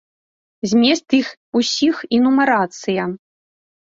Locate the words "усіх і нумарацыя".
1.61-3.03